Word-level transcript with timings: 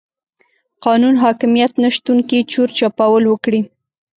قانون 0.85 1.15
حاکميت 1.23 1.71
نشتون 1.83 2.17
کې 2.29 2.39
چور 2.51 2.67
چپاول 2.77 3.23
وکړي. 3.27 3.61